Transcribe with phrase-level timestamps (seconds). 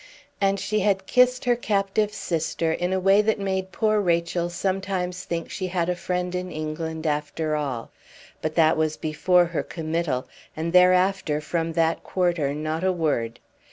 [0.41, 5.25] And she had kissed her captive sister in a way that made poor Rachel sometimes
[5.25, 7.91] think she had a friend in England after all;
[8.41, 10.27] but that was before her committal;
[10.57, 13.39] and thereafter from that quarter not a word.